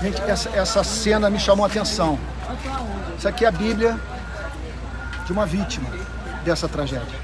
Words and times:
Gente, 0.00 0.20
essa, 0.22 0.48
essa 0.50 0.84
cena 0.84 1.28
me 1.28 1.38
chamou 1.38 1.64
a 1.64 1.68
atenção. 1.68 2.18
Isso 3.18 3.28
aqui 3.28 3.44
é 3.44 3.48
a 3.48 3.52
Bíblia 3.52 3.98
de 5.26 5.32
uma 5.32 5.44
vítima 5.44 5.88
dessa 6.44 6.68
tragédia. 6.68 7.18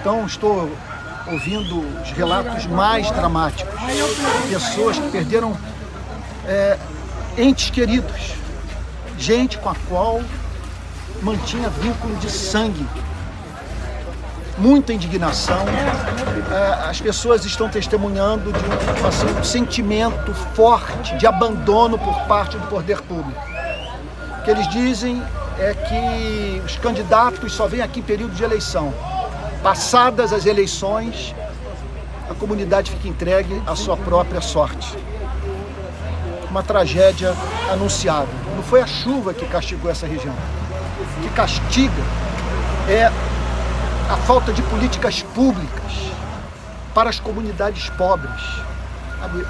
Então, 0.00 0.24
estou 0.26 0.70
ouvindo 1.30 1.80
os 2.02 2.10
relatos 2.12 2.66
mais 2.66 3.10
dramáticos. 3.10 3.72
Pessoas 4.48 4.98
que 4.98 5.10
perderam 5.10 5.56
é, 6.46 6.78
entes 7.38 7.70
queridos, 7.70 8.34
gente 9.18 9.58
com 9.58 9.68
a 9.68 9.74
qual 9.88 10.20
mantinha 11.22 11.68
vínculo 11.68 12.16
de 12.16 12.30
sangue. 12.30 12.86
Muita 14.60 14.92
indignação. 14.92 15.64
É, 16.52 16.90
as 16.90 17.00
pessoas 17.00 17.46
estão 17.46 17.70
testemunhando 17.70 18.52
de 18.52 18.58
um, 18.58 19.06
assim, 19.08 19.38
um 19.40 19.42
sentimento 19.42 20.34
forte 20.54 21.16
de 21.16 21.26
abandono 21.26 21.98
por 21.98 22.14
parte 22.26 22.58
do 22.58 22.66
poder 22.66 23.00
público. 23.00 23.40
O 24.38 24.42
que 24.42 24.50
eles 24.50 24.68
dizem 24.68 25.22
é 25.58 25.72
que 25.72 26.62
os 26.62 26.76
candidatos 26.76 27.54
só 27.54 27.66
vêm 27.66 27.80
aqui 27.80 28.00
em 28.00 28.02
período 28.02 28.34
de 28.34 28.44
eleição. 28.44 28.92
Passadas 29.62 30.30
as 30.30 30.44
eleições, 30.44 31.34
a 32.28 32.34
comunidade 32.34 32.90
fica 32.90 33.08
entregue 33.08 33.62
à 33.66 33.74
sua 33.74 33.96
própria 33.96 34.42
sorte. 34.42 34.94
Uma 36.50 36.62
tragédia 36.62 37.34
anunciada. 37.72 38.28
Não 38.54 38.62
foi 38.62 38.82
a 38.82 38.86
chuva 38.86 39.32
que 39.32 39.46
castigou 39.46 39.90
essa 39.90 40.06
região. 40.06 40.34
O 41.00 41.22
que 41.22 41.30
castiga 41.30 42.02
é 42.86 43.10
a 44.10 44.16
falta 44.16 44.52
de 44.52 44.60
políticas 44.62 45.22
públicas 45.22 46.10
para 46.92 47.08
as 47.08 47.20
comunidades 47.20 47.88
pobres. 47.90 48.42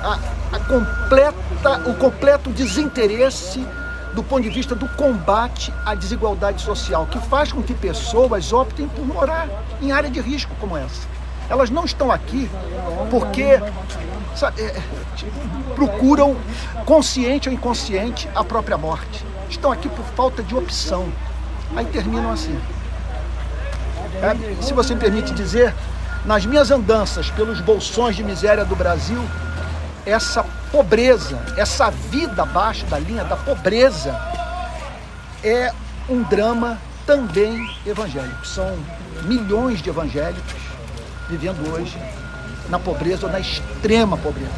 A, 0.03 0.19
a 0.53 0.61
completa, 0.61 1.89
o 1.89 1.95
completo 1.95 2.51
desinteresse 2.51 3.67
do 4.15 4.23
ponto 4.23 4.43
de 4.43 4.51
vista 4.51 4.75
do 4.75 4.87
combate 4.91 5.73
à 5.87 5.95
desigualdade 5.95 6.61
social, 6.61 7.07
que 7.07 7.19
faz 7.21 7.51
com 7.51 7.63
que 7.63 7.73
pessoas 7.73 8.53
optem 8.53 8.87
por 8.89 9.07
morar 9.07 9.49
em 9.81 9.93
área 9.93 10.11
de 10.11 10.21
risco 10.21 10.55
como 10.61 10.77
essa. 10.77 11.09
Elas 11.49 11.71
não 11.71 11.87
estão 11.87 12.11
aqui 12.11 12.51
porque 13.11 13.61
sabe, 14.37 14.61
é, 14.61 14.83
procuram, 15.75 16.37
consciente 16.85 17.49
ou 17.49 17.55
inconsciente, 17.55 18.29
a 18.35 18.45
própria 18.45 18.77
morte. 18.77 19.25
Estão 19.49 19.73
aqui 19.73 19.89
por 19.89 20.05
falta 20.05 20.43
de 20.43 20.55
opção. 20.55 21.09
Aí 21.75 21.87
terminam 21.87 22.31
assim. 22.31 22.61
É, 24.17 24.63
se 24.63 24.73
você 24.73 24.95
me 24.95 25.01
permite 25.01 25.33
dizer, 25.33 25.75
nas 26.25 26.45
minhas 26.45 26.71
andanças 26.71 27.31
pelos 27.31 27.61
bolsões 27.61 28.17
de 28.17 28.25
miséria 28.25 28.65
do 28.65 28.77
Brasil, 28.77 29.23
essa 30.05 30.45
pobreza, 30.71 31.39
essa 31.57 31.91
vida 31.91 32.43
abaixo 32.43 32.85
da 32.87 32.99
linha 32.99 33.25
da 33.25 33.37
pobreza, 33.37 34.19
é 35.43 35.73
um 36.09 36.23
drama 36.23 36.79
também 37.07 37.69
evangélico. 37.87 38.47
São 38.47 38.77
milhões 39.23 39.81
de 39.83 39.91
evangélicos 39.91 40.61
vivendo 41.29 41.73
hoje 41.73 41.99
na 42.69 42.79
pobreza 42.79 43.27
ou 43.27 43.33
na 43.33 43.41
extrema 43.41 44.17
pobreza. 44.17 44.51